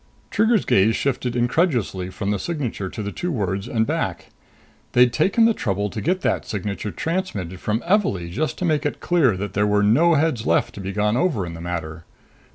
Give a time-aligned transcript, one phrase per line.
[0.31, 4.29] Trigger's gaze shifted incredulously from the signature to the two words, and back.
[4.93, 8.99] They'd taken the trouble to get that signature transmitted from Evalee just to make it
[8.99, 12.03] clear that there were no heads left to be gone over in the matter.